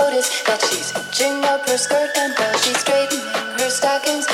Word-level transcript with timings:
notice 0.00 0.42
that 0.42 0.60
she's 0.66 0.90
hitching 0.90 1.44
up 1.44 1.68
her 1.68 1.78
skirt 1.78 2.10
and 2.16 2.34
while 2.38 2.58
she's 2.58 2.78
straightening 2.78 3.22
her 3.58 3.70
stockings. 3.70 4.26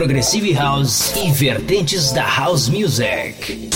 Progressive 0.00 0.54
House 0.54 1.12
e 1.14 1.30
vertentes 1.30 2.10
da 2.10 2.24
House 2.26 2.70
Music. 2.70 3.68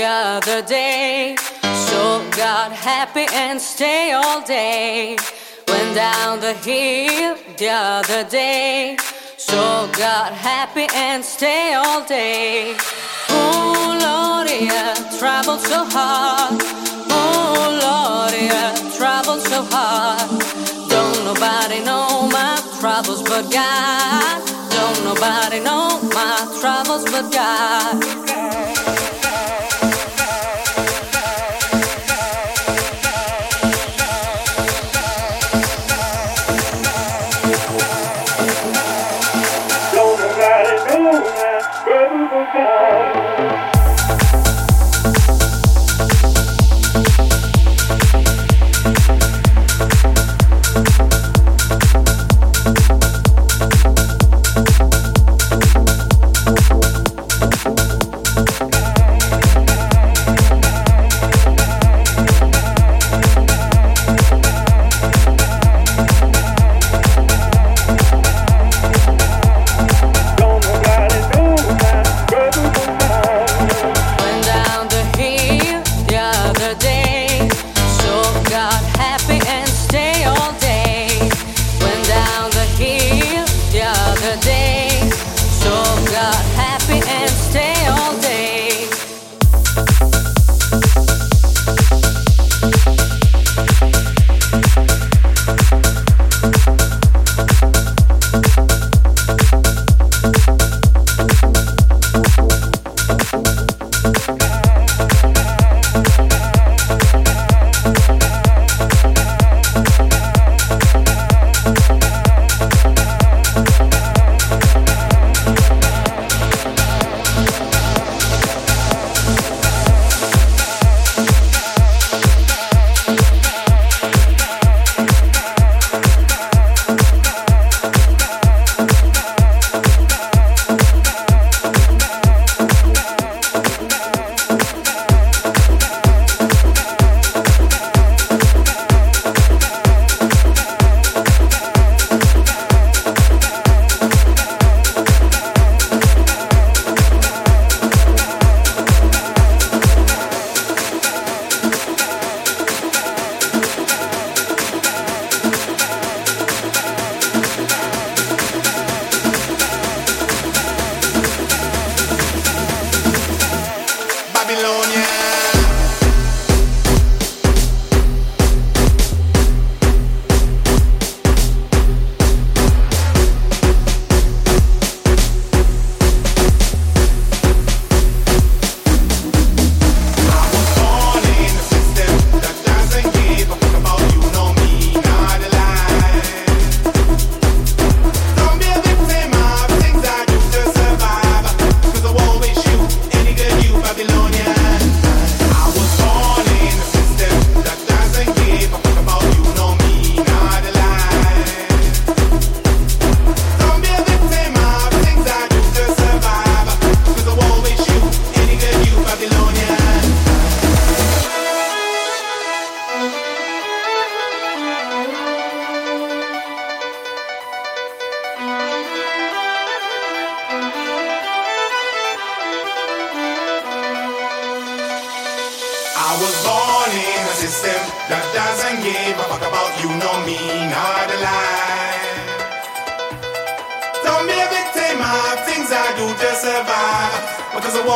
Other 0.00 0.62
day. 0.62 1.36
So 1.86 2.24
got 2.36 2.72
happy 2.72 3.26
and 3.32 3.60
stay 3.60 4.12
all 4.12 4.40
day. 4.40 5.16
Went 5.68 5.94
down 5.94 6.40
the 6.40 6.54
hill 6.54 7.36
the 7.58 7.68
other 7.68 8.24
day. 8.24 8.96
So 9.36 9.90
got 9.92 10.32
happy 10.32 10.86
and 10.94 11.22
stay 11.22 11.74
all 11.74 12.02
day. 12.06 12.74
Oh 13.28 13.98
Lord, 14.00 14.48
yeah, 14.50 14.94
traveled 15.18 15.60
so 15.60 15.84
hard. 15.84 16.60
Oh 17.10 17.68
Lord, 17.84 18.32
yeah, 18.40 18.72
traveled 18.96 19.42
so 19.42 19.62
hard. 19.70 20.30
Don't 20.88 21.24
nobody 21.24 21.84
know 21.84 22.28
my 22.32 22.56
troubles 22.80 23.22
but 23.22 23.50
God. 23.50 24.40
Don't 24.70 25.04
nobody 25.04 25.60
know 25.60 26.00
my 26.14 26.38
troubles 26.60 27.04
but 27.04 27.30
God. 27.30 28.31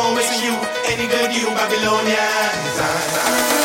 home 0.07 0.15
missing 0.15 0.45
you. 0.45 0.55
Any 0.85 1.07
good 1.07 1.35
you, 1.35 1.47
Babylonians. 1.47 3.56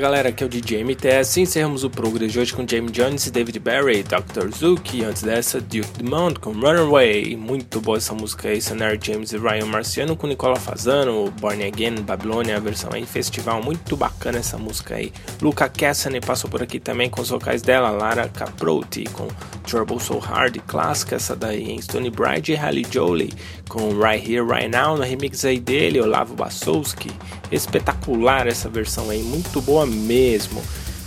Galera, 0.00 0.30
aqui 0.30 0.42
é 0.42 0.46
o 0.46 0.48
DJ 0.48 0.82
MTS. 0.82 1.42
Encerramos 1.42 1.84
o 1.84 1.90
Progress 1.90 2.32
de 2.32 2.40
hoje 2.40 2.54
com 2.54 2.66
Jamie 2.66 2.90
Jones 2.90 3.26
e 3.26 3.30
David 3.30 3.58
Barry, 3.58 4.02
Dr. 4.02 4.48
Zuki. 4.48 5.04
Antes 5.04 5.22
dessa, 5.22 5.60
Duke 5.60 6.02
Dumont 6.02 6.40
com 6.40 6.52
Runaway. 6.52 7.36
Muito 7.36 7.82
boa 7.82 7.98
essa 7.98 8.14
música 8.14 8.48
aí, 8.48 8.62
Sonara 8.62 8.98
James 8.98 9.32
e 9.32 9.36
Ryan 9.36 9.66
Marciano 9.66 10.16
com 10.16 10.26
Nicola 10.26 10.56
Fazano, 10.56 11.30
Born 11.32 11.62
Again, 11.62 11.96
Babylonia, 11.96 12.56
a 12.56 12.60
versão 12.60 12.88
aí, 12.94 13.04
festival. 13.04 13.62
Muito 13.62 13.94
bacana 13.94 14.38
essa 14.38 14.56
música 14.56 14.94
aí. 14.94 15.12
Luca 15.42 15.68
Cassiane 15.68 16.20
passou 16.22 16.48
por 16.48 16.62
aqui 16.62 16.80
também 16.80 17.10
com 17.10 17.20
os 17.20 17.28
vocais 17.28 17.60
dela, 17.60 17.90
Lara 17.90 18.26
Caprotti 18.26 19.04
com 19.12 19.28
Trouble 19.70 20.00
So 20.00 20.18
Hard, 20.18 20.58
clássica 20.66 21.14
essa 21.14 21.36
daí, 21.36 21.70
em 21.70 21.80
Stone 21.80 22.10
Bride 22.10 22.50
e 22.50 22.56
Halle 22.56 22.84
Jolie 22.90 23.32
com 23.68 23.96
Right 23.96 24.28
Here, 24.28 24.44
Right 24.44 24.68
Now, 24.68 24.96
no 24.96 25.04
remix 25.04 25.44
aí 25.44 25.60
dele, 25.60 26.00
Olavo 26.00 26.34
Basowski. 26.34 27.08
Espetacular 27.52 28.48
essa 28.48 28.68
versão 28.68 29.10
aí, 29.10 29.22
muito 29.22 29.60
boa 29.62 29.86
mesmo. 29.86 30.60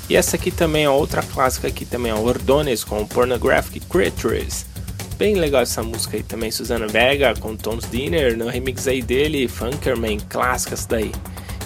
E 0.09 0.15
essa 0.15 0.37
aqui 0.37 0.49
também 0.49 0.85
é 0.85 0.89
outra 0.89 1.21
clássica 1.21 1.67
aqui 1.67 1.83
também, 1.83 2.13
é 2.13 2.15
Ordones 2.15 2.85
com 2.85 3.05
Pornographic 3.05 3.85
Creatures. 3.87 4.65
Bem 5.17 5.35
legal 5.35 5.61
essa 5.61 5.83
música 5.83 6.15
aí 6.15 6.23
também, 6.23 6.49
Susana 6.49 6.87
Vega 6.87 7.33
com 7.37 7.57
Tom's 7.57 7.89
Dinner, 7.91 8.37
no 8.37 8.47
remix 8.47 8.87
aí 8.87 9.01
dele, 9.01 9.49
Funkerman, 9.49 10.21
clássicas 10.29 10.85
daí. 10.85 11.11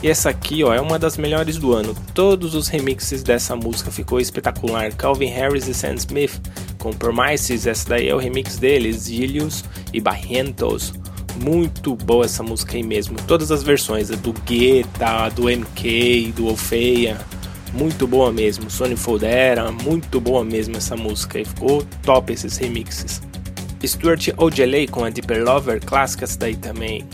E 0.02 0.10
essa 0.10 0.30
aqui, 0.30 0.64
ó, 0.64 0.74
é 0.74 0.80
uma 0.80 1.00
das 1.00 1.18
melhores 1.18 1.58
do 1.58 1.74
ano. 1.74 1.96
Todos 2.14 2.54
os 2.54 2.68
remixes 2.68 3.24
dessa 3.24 3.56
música 3.56 3.90
ficou 3.90 4.20
espetacular. 4.20 4.94
Calvin 4.94 5.28
Harris 5.28 5.68
e 5.68 5.74
Sam 5.74 5.96
Smith 5.96 6.40
com 6.78 6.92
Promises, 6.92 7.66
essa 7.66 7.90
daí 7.90 8.08
é 8.08 8.16
o 8.16 8.20
remix 8.20 8.58
deles, 8.58 9.08
Gilius 9.08 9.64
e 9.92 10.00
Barrientos. 10.00 10.94
Muito 11.42 11.96
boa 11.96 12.26
essa 12.26 12.44
música 12.44 12.76
aí 12.76 12.84
mesmo. 12.84 13.18
Todas 13.28 13.52
as 13.52 13.64
versões, 13.64 14.10
do 14.10 14.34
Guetta, 14.46 15.30
do 15.30 15.50
MK, 15.50 16.34
do 16.36 16.48
Ofeia. 16.48 17.18
Muito 17.74 18.08
boa 18.08 18.32
mesmo. 18.32 18.70
Sony 18.70 18.96
Foldera, 18.96 19.72
muito 19.72 20.22
boa 20.22 20.44
mesmo 20.44 20.78
essa 20.78 20.96
música. 20.96 21.40
E 21.40 21.46
ficou 21.46 21.84
top 22.04 22.34
esses 22.34 22.58
remixes. 22.58 23.22
Stuart 23.86 24.30
Ojeley 24.38 24.88
com 24.88 25.04
a 25.04 25.10
Deeper 25.10 25.44
Lover, 25.44 25.84
clássicas 25.84 26.36
daí 26.36 26.56
também. 26.56 27.06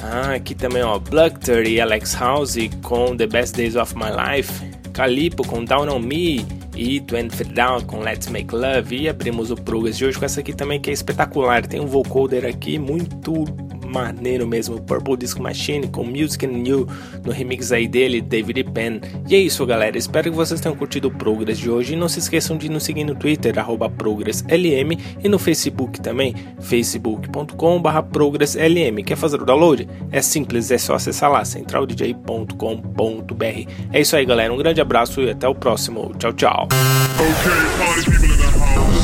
Ah, 0.00 0.34
aqui 0.34 0.54
também 0.54 0.82
ó, 0.82 0.98
Bluckter 0.98 1.66
e 1.66 1.80
Alex 1.80 2.14
House 2.14 2.56
com 2.82 3.16
The 3.16 3.26
Best 3.26 3.56
Days 3.56 3.76
of 3.76 3.94
My 3.94 4.10
Life. 4.10 4.64
Calipo 4.92 5.46
com 5.46 5.64
Down 5.64 5.88
on 5.88 6.00
Me 6.00 6.46
e 6.76 7.02
Feet 7.30 7.52
Down 7.52 7.82
com 7.82 8.00
Let's 8.00 8.28
Make 8.28 8.54
Love. 8.54 8.96
E 8.96 9.08
abrimos 9.08 9.50
o 9.50 9.56
Progress 9.56 9.98
de 9.98 10.06
hoje 10.06 10.18
com 10.18 10.24
essa 10.24 10.40
aqui 10.40 10.52
também 10.52 10.80
que 10.80 10.90
é 10.90 10.92
espetacular. 10.92 11.66
Tem 11.66 11.80
um 11.80 11.86
vocoder 11.86 12.44
aqui 12.46 12.78
muito 12.78 13.44
maneiro 13.88 14.46
mesmo, 14.46 14.80
Purple 14.80 15.16
Disco 15.16 15.42
Machine 15.42 15.88
com 15.88 16.04
Music 16.04 16.44
and 16.46 16.66
You 16.66 16.86
no 17.24 17.32
remix 17.32 17.72
aí 17.72 17.88
dele, 17.88 18.20
David 18.20 18.64
Penn. 18.72 19.00
E 19.28 19.34
é 19.34 19.38
isso, 19.38 19.64
galera. 19.66 19.96
Espero 19.96 20.30
que 20.30 20.36
vocês 20.36 20.60
tenham 20.60 20.76
curtido 20.76 21.08
o 21.08 21.10
Progress 21.10 21.58
de 21.58 21.70
hoje. 21.70 21.94
E 21.94 21.96
não 21.96 22.08
se 22.08 22.18
esqueçam 22.18 22.56
de 22.56 22.68
nos 22.68 22.82
seguir 22.82 23.04
no 23.04 23.14
Twitter, 23.14 23.58
arroba 23.58 23.88
ProgressLM, 23.88 24.98
e 25.22 25.28
no 25.28 25.38
Facebook 25.38 26.00
também, 26.00 26.34
facebook.com.br 26.60 28.02
ProgressLM. 28.12 29.02
Quer 29.04 29.16
fazer 29.16 29.40
o 29.40 29.44
download? 29.44 29.88
É 30.10 30.22
simples, 30.22 30.70
é 30.70 30.78
só 30.78 30.94
acessar 30.94 31.30
lá, 31.30 31.44
centraldj.com.br. 31.44 33.70
É 33.92 34.00
isso 34.00 34.16
aí, 34.16 34.24
galera. 34.24 34.52
Um 34.52 34.56
grande 34.56 34.80
abraço 34.80 35.20
e 35.20 35.30
até 35.30 35.48
o 35.48 35.54
próximo. 35.54 36.12
Tchau, 36.18 36.32
tchau. 36.32 36.68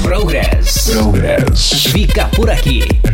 Progress. 0.02 0.90
Progress. 0.90 1.90
Fica 1.90 2.28
por 2.28 2.50
aqui. 2.50 3.13